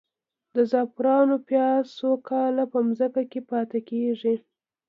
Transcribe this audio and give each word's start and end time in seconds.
د 0.55 0.57
زعفرانو 0.71 1.35
پیاز 1.47 1.83
څو 1.97 2.09
کاله 2.29 2.63
په 2.71 2.79
ځمکه 2.99 3.23
کې 3.31 3.41
پاتې 3.51 3.79
کیږي؟ 3.89 4.35